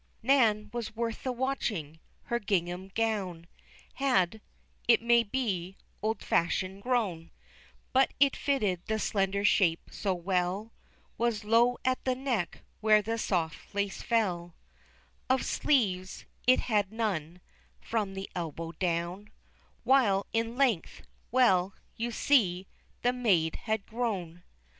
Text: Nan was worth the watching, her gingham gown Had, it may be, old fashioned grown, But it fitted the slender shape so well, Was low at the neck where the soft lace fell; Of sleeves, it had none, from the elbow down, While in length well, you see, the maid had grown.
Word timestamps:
Nan 0.23 0.71
was 0.73 0.95
worth 0.95 1.21
the 1.21 1.31
watching, 1.31 1.99
her 2.23 2.39
gingham 2.39 2.87
gown 2.95 3.45
Had, 3.93 4.41
it 4.87 4.99
may 4.99 5.21
be, 5.21 5.77
old 6.01 6.23
fashioned 6.23 6.81
grown, 6.81 7.29
But 7.93 8.15
it 8.19 8.35
fitted 8.35 8.81
the 8.87 8.97
slender 8.97 9.45
shape 9.45 9.89
so 9.91 10.15
well, 10.15 10.73
Was 11.19 11.43
low 11.43 11.77
at 11.85 12.03
the 12.03 12.15
neck 12.15 12.63
where 12.79 13.03
the 13.03 13.19
soft 13.19 13.75
lace 13.75 14.01
fell; 14.01 14.55
Of 15.29 15.45
sleeves, 15.45 16.25
it 16.47 16.61
had 16.61 16.91
none, 16.91 17.39
from 17.79 18.15
the 18.15 18.27
elbow 18.33 18.71
down, 18.71 19.29
While 19.83 20.25
in 20.33 20.57
length 20.57 21.03
well, 21.29 21.75
you 21.95 22.09
see, 22.09 22.65
the 23.03 23.13
maid 23.13 23.55
had 23.55 23.85
grown. 23.85 24.41